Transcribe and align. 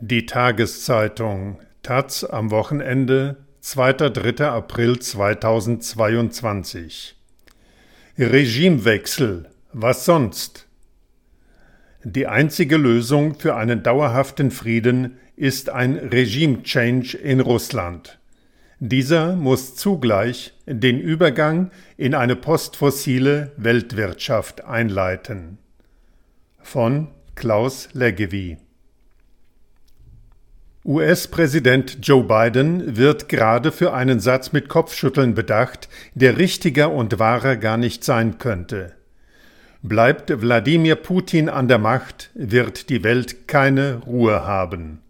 Die 0.00 0.26
Tageszeitung 0.26 1.58
Taz 1.82 2.22
am 2.22 2.52
Wochenende 2.52 3.38
2.3. 3.64 4.44
April 4.44 5.00
2022 5.00 7.16
Regimewechsel, 8.16 9.50
was 9.72 10.04
sonst? 10.04 10.68
Die 12.04 12.28
einzige 12.28 12.76
Lösung 12.76 13.34
für 13.34 13.56
einen 13.56 13.82
dauerhaften 13.82 14.52
Frieden 14.52 15.18
ist 15.34 15.68
ein 15.68 15.96
Regime-Change 15.96 17.18
in 17.18 17.40
Russland. 17.40 18.20
Dieser 18.78 19.34
muss 19.34 19.74
zugleich 19.74 20.54
den 20.64 21.00
Übergang 21.00 21.72
in 21.96 22.14
eine 22.14 22.36
postfossile 22.36 23.50
Weltwirtschaft 23.56 24.64
einleiten. 24.64 25.58
Von 26.60 27.08
Klaus 27.34 27.88
Leggevi 27.94 28.58
US-Präsident 30.88 31.98
Joe 32.00 32.24
Biden 32.24 32.96
wird 32.96 33.28
gerade 33.28 33.72
für 33.72 33.92
einen 33.92 34.20
Satz 34.20 34.52
mit 34.52 34.70
Kopfschütteln 34.70 35.34
bedacht, 35.34 35.86
der 36.14 36.38
richtiger 36.38 36.90
und 36.90 37.18
wahrer 37.18 37.56
gar 37.56 37.76
nicht 37.76 38.04
sein 38.04 38.38
könnte. 38.38 38.94
Bleibt 39.82 40.40
Wladimir 40.40 40.96
Putin 40.96 41.50
an 41.50 41.68
der 41.68 41.76
Macht, 41.76 42.30
wird 42.32 42.88
die 42.88 43.04
Welt 43.04 43.46
keine 43.46 43.96
Ruhe 44.06 44.46
haben. 44.46 45.00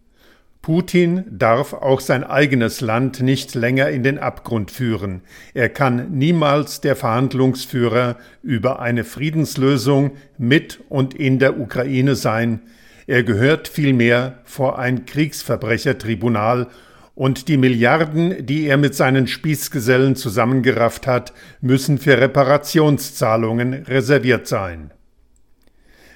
Putin 0.63 1.25
darf 1.31 1.73
auch 1.73 2.01
sein 2.01 2.25
eigenes 2.25 2.81
Land 2.81 3.21
nicht 3.21 3.55
länger 3.55 3.89
in 3.91 4.03
den 4.03 4.19
Abgrund 4.19 4.73
führen. 4.73 5.21
Er 5.55 5.69
kann 5.69 6.11
niemals 6.11 6.81
der 6.81 6.97
Verhandlungsführer 6.97 8.17
über 8.43 8.81
eine 8.81 9.05
Friedenslösung 9.05 10.17
mit 10.39 10.81
und 10.89 11.15
in 11.15 11.39
der 11.39 11.61
Ukraine 11.61 12.17
sein, 12.17 12.63
er 13.09 13.23
gehört 13.23 13.69
vielmehr 13.69 14.39
vor 14.45 14.79
ein 14.79 15.07
Kriegsverbrechertribunal 15.07 16.69
und 17.15 17.49
die 17.49 17.57
Milliarden, 17.57 18.45
die 18.45 18.67
er 18.67 18.77
mit 18.77 18.95
seinen 18.95 19.27
Spießgesellen 19.27 20.15
zusammengerafft 20.15 21.07
hat, 21.07 21.33
müssen 21.63 21.97
für 21.97 22.21
Reparationszahlungen 22.21 23.73
reserviert 23.85 24.47
sein. 24.47 24.93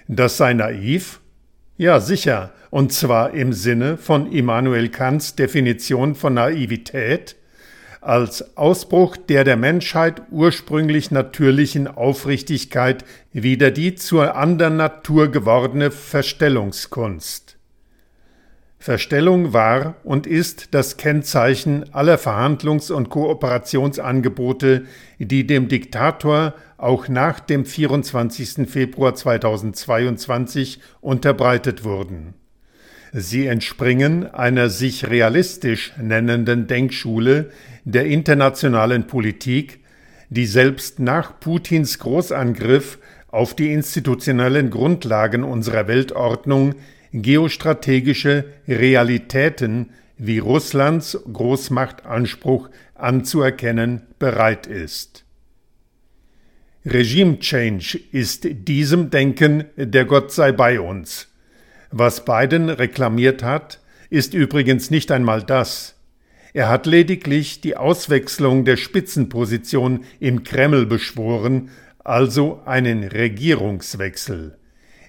Das 0.06 0.36
sei 0.36 0.52
naiv? 0.52 1.20
Ja, 1.78 1.98
sicher, 1.98 2.52
und 2.68 2.92
zwar 2.92 3.32
im 3.32 3.54
Sinne 3.54 3.96
von 3.96 4.30
Immanuel 4.30 4.90
Kants 4.90 5.34
Definition 5.34 6.14
von 6.14 6.34
Naivität, 6.34 7.36
als 8.02 8.56
Ausbruch 8.56 9.16
der 9.16 9.44
der 9.44 9.56
Menschheit 9.56 10.22
ursprünglich 10.30 11.10
natürlichen 11.10 11.86
Aufrichtigkeit 11.86 13.04
wieder 13.32 13.70
die 13.70 13.94
zur 13.94 14.36
anderen 14.36 14.76
Natur 14.76 15.30
gewordene 15.30 15.90
Verstellungskunst. 15.90 17.56
Verstellung 18.78 19.52
war 19.52 19.94
und 20.02 20.26
ist 20.26 20.74
das 20.74 20.96
Kennzeichen 20.96 21.94
aller 21.94 22.18
Verhandlungs- 22.18 22.90
und 22.90 23.10
Kooperationsangebote, 23.10 24.86
die 25.20 25.46
dem 25.46 25.68
Diktator 25.68 26.54
auch 26.78 27.06
nach 27.06 27.38
dem 27.38 27.64
24. 27.64 28.68
Februar 28.68 29.14
2022 29.14 30.80
unterbreitet 31.00 31.84
wurden. 31.84 32.34
Sie 33.12 33.46
entspringen 33.46 34.26
einer 34.26 34.70
sich 34.70 35.10
realistisch 35.10 35.92
nennenden 36.00 36.66
Denkschule 36.66 37.50
der 37.84 38.06
internationalen 38.06 39.06
Politik, 39.06 39.80
die 40.30 40.46
selbst 40.46 40.98
nach 40.98 41.38
Putins 41.38 41.98
Großangriff 41.98 42.98
auf 43.28 43.54
die 43.54 43.70
institutionellen 43.70 44.70
Grundlagen 44.70 45.44
unserer 45.44 45.88
Weltordnung 45.88 46.74
geostrategische 47.12 48.46
Realitäten 48.66 49.90
wie 50.16 50.38
Russlands 50.38 51.18
Großmachtanspruch 51.30 52.70
anzuerkennen 52.94 54.02
bereit 54.18 54.66
ist. 54.66 55.26
Regime 56.86 57.38
Change 57.40 58.00
ist 58.10 58.46
diesem 58.50 59.10
Denken 59.10 59.64
der 59.76 60.06
Gott 60.06 60.32
sei 60.32 60.52
bei 60.52 60.80
uns. 60.80 61.31
Was 61.94 62.24
Biden 62.24 62.70
reklamiert 62.70 63.42
hat, 63.42 63.78
ist 64.08 64.32
übrigens 64.32 64.90
nicht 64.90 65.12
einmal 65.12 65.42
das. 65.42 65.94
Er 66.54 66.70
hat 66.70 66.86
lediglich 66.86 67.60
die 67.60 67.76
Auswechslung 67.76 68.64
der 68.64 68.78
Spitzenposition 68.78 70.04
im 70.18 70.42
Kreml 70.42 70.86
beschworen, 70.86 71.68
also 72.02 72.62
einen 72.64 73.04
Regierungswechsel. 73.04 74.56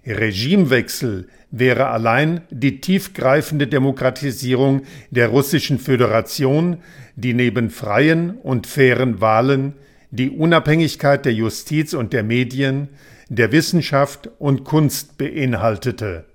Regimewechsel 0.05 1.29
wäre 1.51 1.87
allein 1.87 2.41
die 2.49 2.81
tiefgreifende 2.81 3.67
Demokratisierung 3.67 4.81
der 5.09 5.29
russischen 5.29 5.79
Föderation, 5.79 6.79
die 7.15 7.33
neben 7.33 7.69
freien 7.69 8.31
und 8.31 8.67
fairen 8.67 9.21
Wahlen 9.21 9.73
die 10.11 10.31
Unabhängigkeit 10.31 11.23
der 11.23 11.33
Justiz 11.33 11.93
und 11.93 12.11
der 12.11 12.23
Medien, 12.23 12.89
der 13.29 13.53
Wissenschaft 13.53 14.29
und 14.37 14.65
Kunst 14.65 15.17
beinhaltete. 15.17 16.25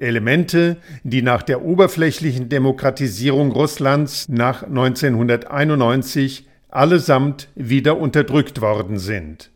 Elemente, 0.00 0.78
die 1.04 1.22
nach 1.22 1.42
der 1.42 1.62
oberflächlichen 1.62 2.48
Demokratisierung 2.48 3.52
Russlands 3.52 4.28
nach 4.28 4.62
1991 4.62 6.48
allesamt 6.68 7.48
wieder 7.54 7.98
unterdrückt 7.98 8.60
worden 8.60 8.98
sind. 8.98 9.50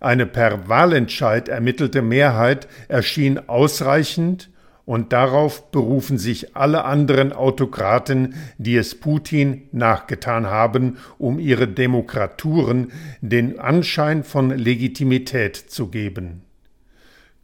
Eine 0.00 0.26
per 0.26 0.68
Wahlentscheid 0.68 1.48
ermittelte 1.48 2.02
Mehrheit 2.02 2.68
erschien 2.88 3.48
ausreichend 3.48 4.50
und 4.86 5.12
darauf 5.12 5.70
berufen 5.72 6.16
sich 6.16 6.56
alle 6.56 6.84
anderen 6.84 7.32
Autokraten, 7.32 8.34
die 8.56 8.76
es 8.76 8.94
Putin 8.94 9.68
nachgetan 9.72 10.46
haben, 10.46 10.98
um 11.18 11.38
ihre 11.40 11.66
Demokraturen 11.66 12.92
den 13.20 13.58
Anschein 13.58 14.22
von 14.22 14.50
Legitimität 14.50 15.56
zu 15.56 15.88
geben. 15.88 16.45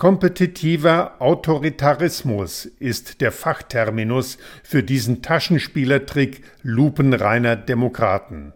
Kompetitiver 0.02 1.20
Autoritarismus 1.20 2.64
ist 2.64 3.20
der 3.20 3.30
Fachterminus 3.30 4.36
für 4.64 4.82
diesen 4.82 5.22
Taschenspielertrick 5.22 6.42
lupenreiner 6.64 7.54
Demokraten. 7.54 8.52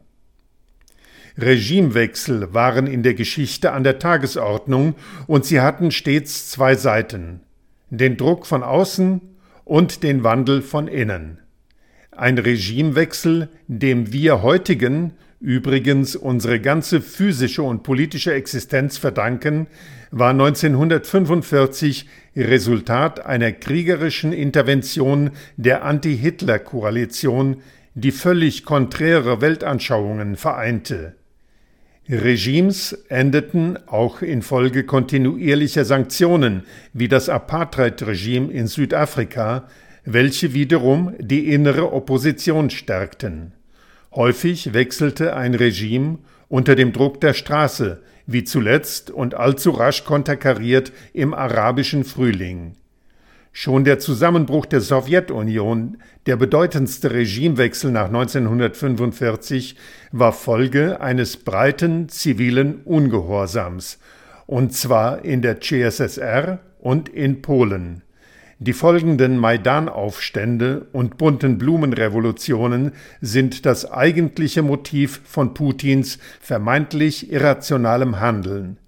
Regimewechsel 1.38 2.52
waren 2.52 2.88
in 2.88 3.04
der 3.04 3.14
Geschichte 3.14 3.70
an 3.70 3.84
der 3.84 4.00
Tagesordnung 4.00 4.96
und 5.28 5.44
sie 5.44 5.60
hatten 5.60 5.92
stets 5.92 6.50
zwei 6.50 6.74
Seiten, 6.74 7.42
den 7.90 8.16
Druck 8.16 8.44
von 8.44 8.64
außen 8.64 9.20
und 9.64 10.02
den 10.02 10.24
Wandel 10.24 10.62
von 10.62 10.88
innen. 10.88 11.38
Ein 12.10 12.38
Regimewechsel, 12.38 13.50
dem 13.68 14.12
wir 14.12 14.42
heutigen 14.42 15.12
übrigens 15.40 16.16
unsere 16.16 16.60
ganze 16.60 17.00
physische 17.00 17.62
und 17.62 17.82
politische 17.82 18.32
Existenz 18.32 18.98
verdanken, 18.98 19.66
war 20.10 20.30
1945 20.30 22.08
Resultat 22.36 23.24
einer 23.24 23.52
kriegerischen 23.52 24.32
Intervention 24.32 25.30
der 25.56 25.84
Anti-Hitler-Koalition, 25.84 27.58
die 27.94 28.12
völlig 28.12 28.64
konträre 28.64 29.40
Weltanschauungen 29.40 30.36
vereinte. 30.36 31.16
Regimes 32.08 32.92
endeten 33.08 33.78
auch 33.88 34.22
infolge 34.22 34.84
kontinuierlicher 34.84 35.84
Sanktionen 35.84 36.62
wie 36.92 37.08
das 37.08 37.28
Apartheid-Regime 37.28 38.52
in 38.52 38.68
Südafrika, 38.68 39.66
welche 40.04 40.54
wiederum 40.54 41.14
die 41.18 41.52
innere 41.52 41.92
Opposition 41.92 42.70
stärkten. 42.70 43.52
Häufig 44.16 44.72
wechselte 44.72 45.36
ein 45.36 45.54
Regime 45.54 46.18
unter 46.48 46.74
dem 46.74 46.94
Druck 46.94 47.20
der 47.20 47.34
Straße, 47.34 48.02
wie 48.26 48.44
zuletzt 48.44 49.10
und 49.10 49.34
allzu 49.34 49.72
rasch 49.72 50.04
konterkariert 50.04 50.90
im 51.12 51.34
arabischen 51.34 52.02
Frühling. 52.02 52.76
Schon 53.52 53.84
der 53.84 53.98
Zusammenbruch 53.98 54.64
der 54.64 54.80
Sowjetunion, 54.80 55.98
der 56.24 56.36
bedeutendste 56.36 57.10
Regimewechsel 57.10 57.90
nach 57.90 58.06
1945, 58.06 59.76
war 60.12 60.32
Folge 60.32 61.02
eines 61.02 61.36
breiten 61.36 62.08
zivilen 62.08 62.82
Ungehorsams, 62.84 63.98
und 64.46 64.72
zwar 64.72 65.26
in 65.26 65.42
der 65.42 65.60
CSSR 65.60 66.60
und 66.78 67.10
in 67.10 67.42
Polen. 67.42 68.02
Die 68.58 68.72
folgenden 68.72 69.36
Maidan-Aufstände 69.36 70.86
und 70.92 71.18
bunten 71.18 71.58
Blumenrevolutionen 71.58 72.92
sind 73.20 73.66
das 73.66 73.90
eigentliche 73.90 74.62
Motiv 74.62 75.20
von 75.24 75.52
Putins 75.52 76.18
vermeintlich 76.40 77.30
irrationalem 77.30 78.18
Handeln. 78.18 78.78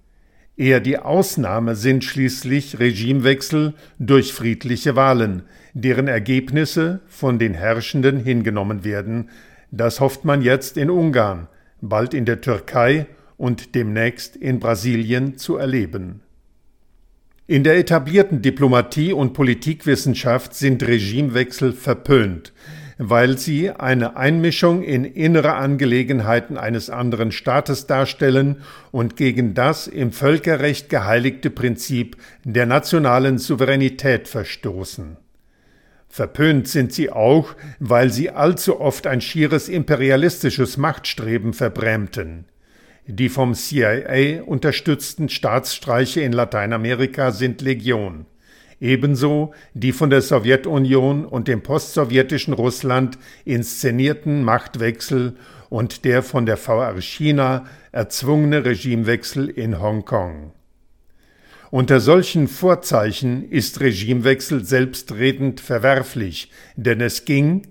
Eher 0.57 0.79
die 0.79 0.97
Ausnahme 0.97 1.75
sind 1.75 2.03
schließlich 2.03 2.79
Regimewechsel 2.79 3.75
durch 3.99 4.33
friedliche 4.33 4.95
Wahlen, 4.95 5.43
deren 5.73 6.07
Ergebnisse 6.07 7.01
von 7.07 7.37
den 7.37 7.53
Herrschenden 7.53 8.17
hingenommen 8.17 8.83
werden. 8.83 9.29
Das 9.69 9.99
hofft 9.99 10.25
man 10.25 10.41
jetzt 10.41 10.77
in 10.77 10.89
Ungarn, 10.89 11.47
bald 11.79 12.15
in 12.15 12.25
der 12.25 12.41
Türkei 12.41 13.05
und 13.37 13.75
demnächst 13.75 14.35
in 14.35 14.59
Brasilien 14.59 15.37
zu 15.37 15.57
erleben. 15.57 16.21
In 17.49 17.63
der 17.63 17.79
etablierten 17.79 18.43
Diplomatie 18.43 19.11
und 19.11 19.33
Politikwissenschaft 19.33 20.53
sind 20.53 20.85
Regimewechsel 20.85 21.73
verpönt, 21.73 22.53
weil 22.99 23.39
sie 23.39 23.71
eine 23.71 24.17
Einmischung 24.17 24.83
in 24.83 25.03
innere 25.03 25.55
Angelegenheiten 25.55 26.57
eines 26.57 26.91
anderen 26.91 27.31
Staates 27.31 27.87
darstellen 27.87 28.57
und 28.91 29.15
gegen 29.15 29.55
das 29.55 29.87
im 29.87 30.11
Völkerrecht 30.11 30.89
geheiligte 30.89 31.49
Prinzip 31.49 32.17
der 32.43 32.67
nationalen 32.67 33.39
Souveränität 33.39 34.27
verstoßen. 34.27 35.17
Verpönt 36.07 36.67
sind 36.67 36.93
sie 36.93 37.09
auch, 37.09 37.55
weil 37.79 38.11
sie 38.11 38.29
allzu 38.29 38.79
oft 38.79 39.07
ein 39.07 39.21
schieres 39.21 39.69
imperialistisches 39.69 40.77
Machtstreben 40.77 41.53
verbrämten. 41.53 42.45
Die 43.11 43.29
vom 43.29 43.55
CIA 43.55 44.43
unterstützten 44.43 45.29
Staatsstreiche 45.29 46.21
in 46.21 46.31
Lateinamerika 46.31 47.31
sind 47.31 47.59
Legion. 47.59 48.27
Ebenso 48.79 49.51
die 49.73 49.93
von 49.93 50.11
der 50.11 50.21
Sowjetunion 50.21 51.25
und 51.25 51.47
dem 51.47 51.63
postsowjetischen 51.63 52.53
Russland 52.53 53.17
inszenierten 53.45 54.43
Machtwechsel 54.43 55.37
und 55.69 56.05
der 56.05 56.21
von 56.21 56.45
der 56.45 56.55
VR 56.55 57.01
China 57.01 57.65
erzwungene 57.91 58.63
Regimewechsel 58.63 59.49
in 59.49 59.81
Hongkong. 59.81 60.51
Unter 61.71 62.01
solchen 62.01 62.47
Vorzeichen 62.47 63.49
ist 63.49 63.79
Regimewechsel 63.79 64.63
selbstredend 64.63 65.61
verwerflich, 65.61 66.51
denn 66.75 67.01
es 67.01 67.25
ging, 67.25 67.63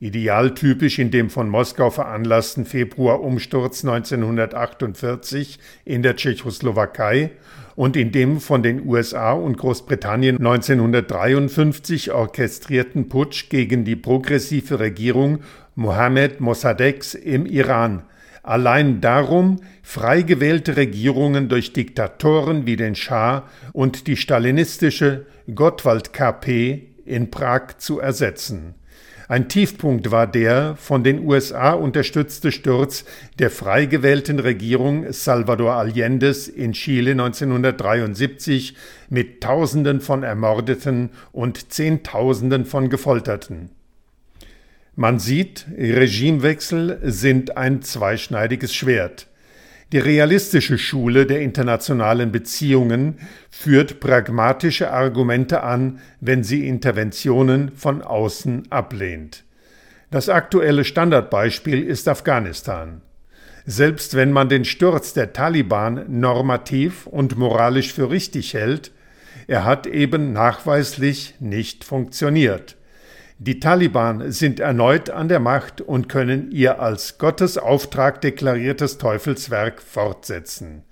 idealtypisch 0.00 0.98
in 0.98 1.10
dem 1.10 1.28
von 1.30 1.48
Moskau 1.48 1.90
veranlassten 1.90 2.64
Februarumsturz 2.64 3.84
1948 3.84 5.58
in 5.84 6.02
der 6.02 6.16
Tschechoslowakei 6.16 7.30
und 7.74 7.96
in 7.96 8.12
dem 8.12 8.40
von 8.40 8.62
den 8.62 8.86
USA 8.86 9.32
und 9.32 9.58
Großbritannien 9.58 10.38
1953 10.38 12.12
orchestrierten 12.12 13.08
Putsch 13.08 13.48
gegen 13.48 13.84
die 13.84 13.96
progressive 13.96 14.78
Regierung 14.78 15.40
Mohammed 15.74 16.40
Mossadeghs 16.40 17.14
im 17.14 17.46
Iran. 17.46 18.02
Allein 18.42 19.00
darum, 19.00 19.60
frei 19.82 20.22
gewählte 20.22 20.76
Regierungen 20.76 21.48
durch 21.48 21.72
Diktatoren 21.72 22.66
wie 22.66 22.76
den 22.76 22.94
Schah 22.94 23.48
und 23.72 24.06
die 24.06 24.16
stalinistische 24.16 25.26
Gottwald-KP 25.54 26.88
in 27.08 27.30
Prag 27.30 27.78
zu 27.78 27.98
ersetzen. 28.00 28.74
Ein 29.28 29.50
Tiefpunkt 29.50 30.10
war 30.10 30.26
der 30.26 30.74
von 30.76 31.04
den 31.04 31.26
USA 31.26 31.72
unterstützte 31.72 32.50
Sturz 32.50 33.04
der 33.38 33.50
frei 33.50 33.84
gewählten 33.84 34.38
Regierung 34.38 35.12
Salvador 35.12 35.74
Allendes 35.74 36.48
in 36.48 36.72
Chile 36.72 37.10
1973 37.10 38.74
mit 39.10 39.42
Tausenden 39.42 40.00
von 40.00 40.22
Ermordeten 40.22 41.10
und 41.30 41.70
Zehntausenden 41.70 42.64
von 42.64 42.88
Gefolterten. 42.88 43.68
Man 44.96 45.18
sieht, 45.18 45.66
Regimewechsel 45.76 46.98
sind 47.04 47.56
ein 47.56 47.82
zweischneidiges 47.82 48.74
Schwert. 48.74 49.27
Die 49.92 49.98
realistische 49.98 50.76
Schule 50.76 51.24
der 51.24 51.40
internationalen 51.40 52.30
Beziehungen 52.30 53.18
führt 53.50 54.00
pragmatische 54.00 54.90
Argumente 54.90 55.62
an, 55.62 56.00
wenn 56.20 56.44
sie 56.44 56.68
Interventionen 56.68 57.72
von 57.74 58.02
außen 58.02 58.70
ablehnt. 58.70 59.44
Das 60.10 60.28
aktuelle 60.28 60.84
Standardbeispiel 60.84 61.82
ist 61.82 62.06
Afghanistan. 62.06 63.00
Selbst 63.64 64.14
wenn 64.14 64.30
man 64.30 64.48
den 64.48 64.64
Sturz 64.64 65.14
der 65.14 65.32
Taliban 65.32 66.04
normativ 66.08 67.06
und 67.06 67.38
moralisch 67.38 67.92
für 67.92 68.10
richtig 68.10 68.54
hält, 68.54 68.92
er 69.46 69.64
hat 69.64 69.86
eben 69.86 70.34
nachweislich 70.34 71.34
nicht 71.40 71.84
funktioniert. 71.84 72.77
Die 73.40 73.60
Taliban 73.60 74.32
sind 74.32 74.58
erneut 74.58 75.10
an 75.10 75.28
der 75.28 75.38
Macht 75.38 75.80
und 75.80 76.08
können 76.08 76.50
ihr 76.50 76.80
als 76.80 77.18
Gottes 77.18 77.56
Auftrag 77.56 78.20
deklariertes 78.20 78.98
Teufelswerk 78.98 79.80
fortsetzen. 79.80 80.82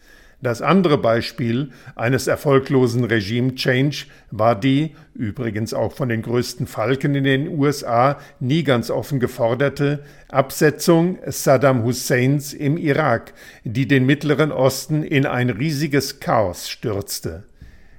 Das 0.41 0.63
andere 0.63 0.97
Beispiel 0.97 1.71
eines 1.97 2.29
erfolglosen 2.29 3.03
Regime-Change 3.03 4.07
war 4.31 4.55
die, 4.55 4.95
übrigens 5.13 5.75
auch 5.75 5.93
von 5.93 6.09
den 6.09 6.23
größten 6.23 6.69
Falken 6.69 7.17
in 7.17 7.25
den 7.25 7.49
USA, 7.49 8.21
nie 8.39 8.63
ganz 8.63 8.91
offen 8.91 9.19
geforderte 9.19 10.05
Absetzung 10.29 11.19
Saddam 11.27 11.83
Husseins 11.83 12.53
im 12.53 12.77
Irak, 12.77 13.35
die 13.65 13.89
den 13.89 14.07
Mittleren 14.07 14.53
Osten 14.53 15.03
in 15.03 15.27
ein 15.27 15.51
riesiges 15.51 16.21
Chaos 16.21 16.69
stürzte. 16.69 17.43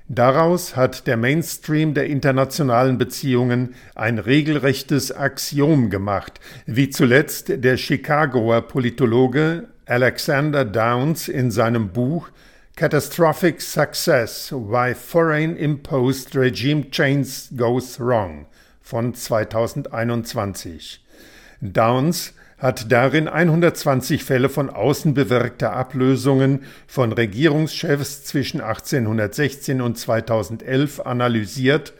Daraus 0.10 0.78
hat 0.78 1.06
der 1.06 1.18
Mainstream 1.18 1.94
der 1.94 2.06
internationalen 2.06 2.98
Beziehungen 2.98 3.76
ein 3.94 4.20
regelrechtes 4.20 5.12
Axiom 5.12 5.90
gemacht, 5.90 6.40
wie 6.66 6.90
zuletzt 6.90 7.50
der 7.50 7.76
Chicagoer 7.76 8.62
Politologe 8.62 9.68
Alexander 9.86 10.64
Downs 10.64 11.28
in 11.28 11.52
seinem 11.52 11.90
Buch 11.90 12.30
Catastrophic 12.78 13.60
Success 13.60 14.54
Why 14.54 14.96
Foreign 14.96 15.58
Imposed 15.58 16.38
Regime 16.38 16.90
Change 16.90 17.30
Goes 17.58 18.00
Wrong 18.00 18.46
von 18.82 19.14
2021. 19.14 21.04
Downs 21.60 22.34
hat 22.58 22.92
darin 22.92 23.28
120 23.28 24.24
Fälle 24.24 24.50
von 24.50 24.70
außen 24.70 25.14
bewirkter 25.14 25.74
Ablösungen 25.74 26.64
von 26.88 27.12
Regierungschefs 27.12 28.24
zwischen 28.24 28.62
1816 28.62 29.82
und 29.82 29.98
2011 29.98 31.02
analysiert, 31.02 31.94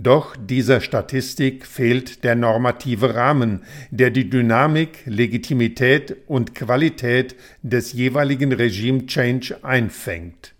doch 0.00 0.36
dieser 0.36 0.80
Statistik 0.80 1.66
fehlt 1.66 2.22
der 2.22 2.36
normative 2.36 3.16
Rahmen, 3.16 3.62
der 3.90 4.10
die 4.10 4.30
Dynamik, 4.30 5.00
Legitimität 5.06 6.16
und 6.28 6.54
Qualität 6.54 7.34
des 7.62 7.92
jeweiligen 7.92 8.52
Regime-Change 8.52 9.64
einfängt. 9.64 10.54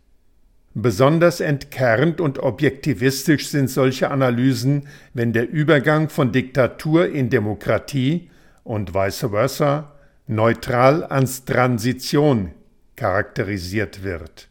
Besonders 0.74 1.38
entkernt 1.38 2.20
und 2.20 2.40
objektivistisch 2.40 3.46
sind 3.48 3.70
solche 3.70 4.10
Analysen, 4.10 4.88
wenn 5.14 5.32
der 5.32 5.48
Übergang 5.48 6.08
von 6.08 6.32
Diktatur 6.32 7.08
in 7.08 7.30
Demokratie 7.30 8.28
und 8.68 8.92
vice 8.94 9.30
versa 9.30 9.92
neutral 10.26 11.02
als 11.02 11.46
Transition 11.46 12.50
charakterisiert 12.96 14.04
wird. 14.04 14.48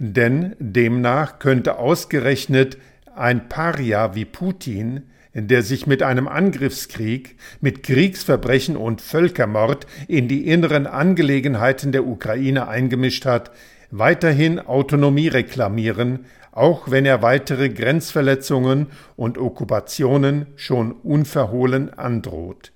Denn 0.00 0.56
demnach 0.58 1.38
könnte 1.38 1.78
ausgerechnet 1.78 2.78
ein 3.14 3.48
Paria 3.48 4.16
wie 4.16 4.24
Putin, 4.24 5.04
der 5.34 5.62
sich 5.62 5.86
mit 5.86 6.02
einem 6.02 6.26
Angriffskrieg, 6.26 7.36
mit 7.60 7.84
Kriegsverbrechen 7.84 8.76
und 8.76 9.00
Völkermord 9.00 9.86
in 10.08 10.26
die 10.26 10.48
inneren 10.48 10.88
Angelegenheiten 10.88 11.92
der 11.92 12.06
Ukraine 12.08 12.66
eingemischt 12.66 13.24
hat, 13.24 13.52
weiterhin 13.92 14.58
Autonomie 14.58 15.28
reklamieren, 15.28 16.26
auch 16.50 16.90
wenn 16.90 17.06
er 17.06 17.22
weitere 17.22 17.68
Grenzverletzungen 17.68 18.88
und 19.14 19.38
Okkupationen 19.38 20.46
schon 20.56 20.90
unverhohlen 20.90 21.94
androht. 21.96 22.72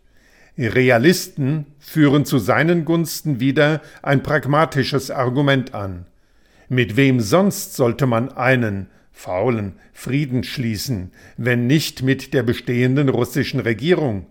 Realisten 0.59 1.67
führen 1.79 2.25
zu 2.25 2.39
seinen 2.39 2.85
Gunsten 2.85 3.41
wieder 3.41 3.81
ein 4.03 4.23
pragmatisches 4.23 5.11
Argument 5.11 5.75
an. 5.75 6.07
Mit 6.69 6.97
wem 6.97 7.21
sonst 7.21 7.75
sollte 7.75 8.07
man 8.07 8.33
einen 8.33 8.89
faulen 9.13 9.75
Frieden 9.93 10.45
schließen, 10.45 11.13
wenn 11.37 11.67
nicht 11.67 12.03
mit 12.03 12.35
der 12.35 12.43
bestehenden 12.43 13.09
russischen 13.09 13.61
Regierung? 13.61 14.27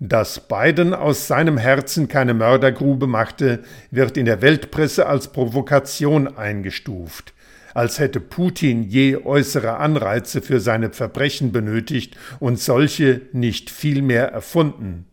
Dass 0.00 0.48
Biden 0.48 0.94
aus 0.94 1.28
seinem 1.28 1.56
Herzen 1.56 2.08
keine 2.08 2.34
Mördergrube 2.34 3.06
machte, 3.06 3.62
wird 3.92 4.16
in 4.16 4.26
der 4.26 4.42
Weltpresse 4.42 5.06
als 5.06 5.28
Provokation 5.28 6.36
eingestuft 6.36 7.32
als 7.74 7.98
hätte 7.98 8.20
Putin 8.20 8.82
je 8.82 9.16
äußere 9.16 9.78
Anreize 9.78 10.42
für 10.42 10.60
seine 10.60 10.90
Verbrechen 10.90 11.52
benötigt 11.52 12.16
und 12.38 12.58
solche 12.60 13.22
nicht 13.32 13.70
vielmehr 13.70 14.28
erfunden. 14.28 15.06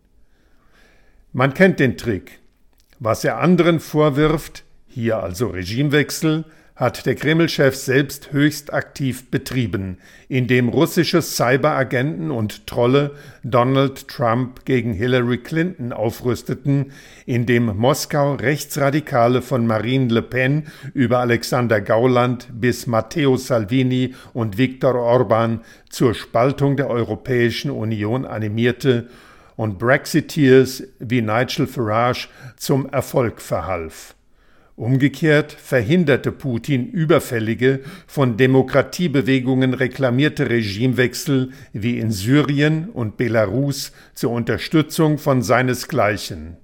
Man 1.31 1.53
kennt 1.53 1.79
den 1.79 1.95
Trick. 1.95 2.39
Was 2.98 3.24
er 3.24 3.38
anderen 3.38 3.79
vorwirft, 3.79 4.63
hier 4.88 5.21
also 5.21 5.50
Regimewechsel, 5.50 6.43
hat 6.75 7.05
der 7.05 7.13
Kreml-Chef 7.13 7.75
selbst 7.75 8.31
höchst 8.31 8.74
aktiv 8.74 9.29
betrieben, 9.29 10.00
indem 10.27 10.69
russische 10.69 11.21
Cyberagenten 11.21 12.31
und 12.31 12.65
Trolle 12.65 13.12
Donald 13.43 14.07
Trump 14.07 14.65
gegen 14.65 14.93
Hillary 14.93 15.38
Clinton 15.38 15.93
aufrüsteten, 15.93 16.93
indem 17.27 17.77
Moskau 17.77 18.33
Rechtsradikale 18.33 19.43
von 19.43 19.67
Marine 19.67 20.12
Le 20.12 20.24
Pen 20.24 20.63
über 20.95 21.19
Alexander 21.19 21.79
Gauland 21.79 22.48
bis 22.53 22.88
Matteo 22.88 23.38
Salvini 23.38 24.15
und 24.33 24.57
Viktor 24.57 24.95
Orban 24.95 25.62
zur 25.89 26.15
Spaltung 26.15 26.75
der 26.75 26.89
Europäischen 26.89 27.69
Union 27.69 28.25
animierte 28.25 29.09
und 29.59 29.77
Brexiteers 29.77 30.83
wie 30.99 31.21
Nigel 31.21 31.67
Farage 31.67 32.29
zum 32.55 32.87
Erfolg 32.87 33.41
verhalf. 33.41 34.15
Umgekehrt 34.77 35.51
verhinderte 35.51 36.31
Putin 36.31 36.87
überfällige, 36.87 37.81
von 38.07 38.37
Demokratiebewegungen 38.37 39.73
reklamierte 39.73 40.49
Regimewechsel 40.49 41.49
wie 41.73 41.99
in 41.99 42.09
Syrien 42.09 42.87
und 42.87 43.17
Belarus 43.17 43.91
zur 44.13 44.31
Unterstützung 44.31 45.17
von 45.17 45.41
seinesgleichen. 45.41 46.55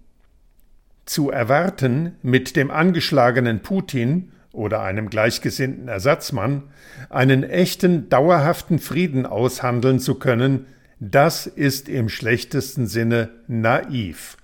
Zu 1.03 1.29
erwarten, 1.31 2.13
mit 2.21 2.55
dem 2.55 2.71
angeschlagenen 2.71 3.59
Putin 3.59 4.31
oder 4.53 4.83
einem 4.83 5.09
gleichgesinnten 5.09 5.89
Ersatzmann 5.89 6.63
einen 7.09 7.43
echten, 7.43 8.07
dauerhaften 8.07 8.79
Frieden 8.79 9.25
aushandeln 9.25 9.99
zu 9.99 10.15
können, 10.15 10.67
das 10.99 11.47
ist 11.47 11.89
im 11.89 12.09
schlechtesten 12.09 12.87
Sinne 12.87 13.29
naiv. 13.47 14.37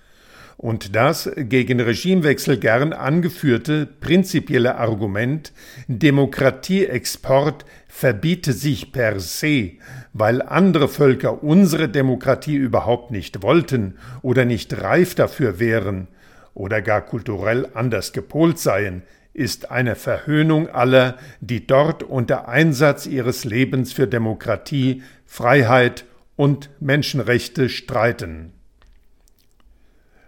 Und 0.58 0.96
das 0.96 1.28
gegen 1.36 1.80
Regimewechsel 1.80 2.60
gern 2.60 2.94
angeführte 2.94 3.88
prinzipielle 3.88 4.76
Argument, 4.76 5.54
Demokratieexport 5.88 7.66
verbiete 7.88 8.54
sich 8.54 8.92
per 8.92 9.20
se, 9.20 9.72
weil 10.14 10.44
andere 10.44 10.88
Völker 10.88 11.44
unsere 11.44 11.90
Demokratie 11.90 12.58
überhaupt 12.58 13.10
nicht 13.10 13.42
wollten 13.42 13.96
oder 14.22 14.46
nicht 14.46 14.80
reif 14.80 15.16
dafür 15.16 15.60
wären 15.60 16.08
oder 16.54 16.84
gar 16.84 17.02
kulturell 17.02 17.68
anders 17.74 18.14
gepolt 18.14 18.60
seien, 18.60 19.02
ist 19.34 19.72
eine 19.72 19.96
Verhöhnung 19.96 20.70
aller, 20.70 21.18
die 21.40 21.66
dort 21.66 22.04
unter 22.04 22.48
Einsatz 22.48 23.08
ihres 23.08 23.46
Lebens 23.46 23.94
für 23.94 24.08
Demokratie, 24.08 25.02
Freiheit 25.26 26.06
und 26.42 26.72
Menschenrechte 26.80 27.70
streiten. 27.70 28.52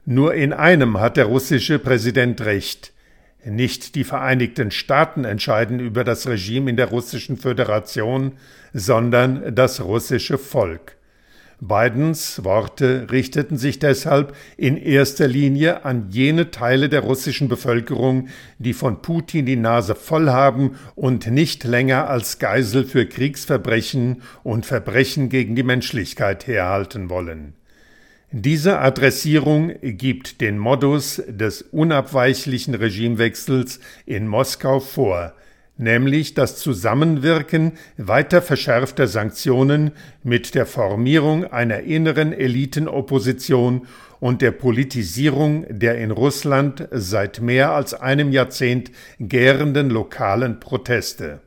Nur 0.05 0.35
in 0.35 0.53
einem 0.53 0.99
hat 0.99 1.17
der 1.17 1.25
russische 1.25 1.79
Präsident 1.79 2.41
recht. 2.41 2.93
Nicht 3.43 3.95
die 3.95 4.03
Vereinigten 4.03 4.69
Staaten 4.69 5.25
entscheiden 5.25 5.79
über 5.79 6.03
das 6.03 6.27
Regime 6.27 6.69
in 6.69 6.77
der 6.77 6.89
russischen 6.89 7.35
Föderation, 7.35 8.33
sondern 8.73 9.55
das 9.55 9.81
russische 9.81 10.37
Volk. 10.37 10.97
Bidens 11.59 12.43
Worte 12.43 13.07
richteten 13.11 13.57
sich 13.57 13.79
deshalb 13.79 14.35
in 14.57 14.77
erster 14.77 15.27
Linie 15.27 15.85
an 15.85 16.09
jene 16.09 16.51
Teile 16.51 16.89
der 16.89 17.01
russischen 17.01 17.47
Bevölkerung, 17.47 18.27
die 18.59 18.73
von 18.73 19.01
Putin 19.01 19.45
die 19.45 19.55
Nase 19.55 19.95
voll 19.95 20.29
haben 20.29 20.75
und 20.95 21.27
nicht 21.27 21.63
länger 21.63 22.09
als 22.09 22.39
Geisel 22.39 22.85
für 22.85 23.05
Kriegsverbrechen 23.05 24.21
und 24.43 24.65
Verbrechen 24.65 25.29
gegen 25.29 25.55
die 25.55 25.63
Menschlichkeit 25.63 26.47
herhalten 26.47 27.09
wollen. 27.09 27.53
Diese 28.31 28.79
Adressierung 28.79 29.73
gibt 29.81 30.41
den 30.41 30.57
Modus 30.57 31.21
des 31.27 31.61
unabweichlichen 31.61 32.73
Regimewechsels 32.73 33.79
in 34.07 34.27
Moskau 34.27 34.79
vor, 34.79 35.33
nämlich 35.77 36.33
das 36.33 36.57
Zusammenwirken 36.57 37.73
weiter 37.97 38.41
verschärfter 38.41 39.07
Sanktionen 39.07 39.91
mit 40.23 40.55
der 40.55 40.65
Formierung 40.65 41.45
einer 41.45 41.81
inneren 41.81 42.33
Elitenopposition 42.33 43.87
und 44.19 44.41
der 44.41 44.51
Politisierung 44.51 45.65
der 45.69 45.97
in 45.97 46.11
Russland 46.11 46.87
seit 46.91 47.41
mehr 47.41 47.71
als 47.71 47.93
einem 47.93 48.31
Jahrzehnt 48.31 48.91
gärenden 49.19 49.89
lokalen 49.89 50.59
Proteste. 50.59 51.41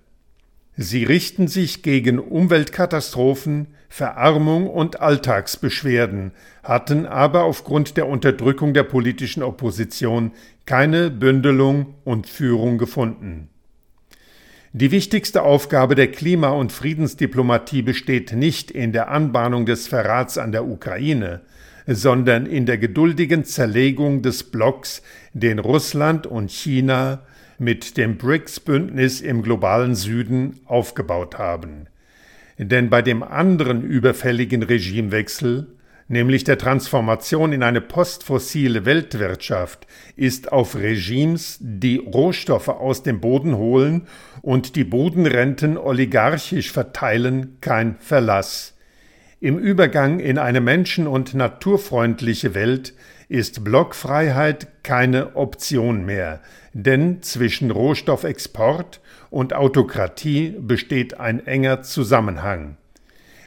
Sie 0.77 1.05
richten 1.05 1.49
sich 1.49 1.83
gegen 1.83 2.19
Umweltkatastrophen, 2.19 3.69
Verarmung 3.89 4.69
und 4.69 5.01
Alltagsbeschwerden, 5.01 6.33
hatten 6.63 7.07
aber 7.07 7.45
aufgrund 7.45 7.97
der 7.97 8.07
Unterdrückung 8.09 8.75
der 8.75 8.83
politischen 8.83 9.43
Opposition 9.43 10.33
keine 10.67 11.11
Bündelung 11.11 11.95
und 12.05 12.29
Führung 12.29 12.77
gefunden. 12.77 13.49
Die 14.79 14.91
wichtigste 14.91 15.41
Aufgabe 15.41 15.95
der 15.95 16.09
Klima- 16.13 16.51
und 16.51 16.71
Friedensdiplomatie 16.71 17.81
besteht 17.81 18.35
nicht 18.35 18.71
in 18.71 18.93
der 18.93 19.09
Anbahnung 19.09 19.65
des 19.65 19.89
Verrats 19.89 20.37
an 20.37 20.53
der 20.53 20.67
Ukraine, 20.67 21.41
sondern 21.87 22.45
in 22.45 22.67
der 22.67 22.77
geduldigen 22.77 23.47
Zerlegung 23.47 24.21
des 24.21 24.43
Blocks, 24.43 25.01
den 25.33 25.61
Russland 25.61 26.27
und 26.27 26.51
China 26.51 27.23
mit 27.59 27.97
dem 27.97 28.19
BRICS-Bündnis 28.19 29.23
im 29.23 29.41
globalen 29.41 29.95
Süden 29.95 30.61
aufgebaut 30.67 31.39
haben. 31.39 31.87
Denn 32.59 32.91
bei 32.91 33.01
dem 33.01 33.23
anderen 33.23 33.83
überfälligen 33.83 34.63
Regimewechsel, 34.63 35.69
nämlich 36.09 36.45
der 36.45 36.59
Transformation 36.59 37.53
in 37.53 37.63
eine 37.63 37.81
postfossile 37.81 38.85
Weltwirtschaft, 38.85 39.87
ist 40.15 40.53
auf 40.53 40.77
Regimes, 40.77 41.59
die 41.61 41.99
Rohstoffe 41.99 42.69
aus 42.69 43.03
dem 43.03 43.21
Boden 43.21 43.57
holen 43.57 44.07
und 44.43 44.77
die 44.77 44.85
Bodenrenten 44.85 45.77
oligarchisch 45.77 46.73
verteilen, 46.73 47.59
kein 47.61 47.97
Verlass. 47.99 48.75
Im 49.41 49.59
Übergang 49.59 50.19
in 50.19 50.39
eine 50.39 50.61
menschen- 50.61 51.07
und 51.07 51.35
naturfreundliche 51.35 52.55
Welt 52.55 52.95
ist 53.29 53.65
Blockfreiheit 53.65 54.69
keine 54.83 55.37
Option 55.37 56.05
mehr, 56.07 56.41
denn 56.73 57.23
zwischen 57.23 57.71
Rohstoffexport 57.71 59.01
und 59.31 59.53
Autokratie 59.53 60.55
besteht 60.59 61.19
ein 61.19 61.45
enger 61.47 61.83
Zusammenhang. 61.83 62.77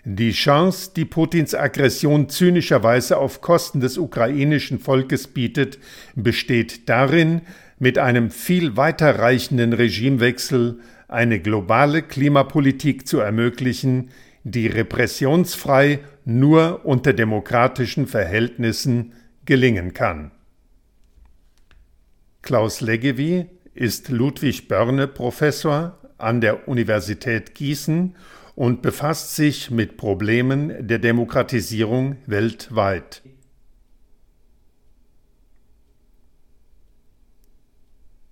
Die 0.06 0.32
Chance, 0.32 0.92
die 0.96 1.06
Putins 1.06 1.54
Aggression 1.54 2.30
zynischerweise 2.30 3.18
auf 3.18 3.42
Kosten 3.42 3.82
des 3.82 3.98
ukrainischen 3.98 4.80
Volkes 4.80 5.28
bietet, 5.28 5.78
besteht 6.16 6.88
darin, 6.88 7.42
mit 7.80 7.98
einem 7.98 8.30
viel 8.30 8.78
weiterreichenden 8.78 9.74
Regimewechsel 9.74 10.80
eine 11.08 11.40
globale 11.40 12.02
Klimapolitik 12.02 13.08
zu 13.08 13.20
ermöglichen, 13.20 14.10
die 14.44 14.68
repressionsfrei 14.68 16.00
nur 16.26 16.86
unter 16.86 17.14
demokratischen 17.14 18.08
Verhältnissen 18.08 19.14
gelingen 19.46 19.94
kann. 19.94 20.32
Klaus 22.42 22.82
Leggevi 22.82 23.48
ist 23.74 24.10
Ludwig 24.10 24.68
Börne 24.68 25.08
Professor 25.08 25.98
an 26.18 26.42
der 26.42 26.68
Universität 26.68 27.56
Gießen 27.56 28.16
und 28.60 28.82
befasst 28.82 29.38
sich 29.38 29.72
mit 29.72 29.96
Problemen 29.96 30.86
der 30.86 31.00
Demokratisierung 31.00 32.18
weltweit. 32.26 33.22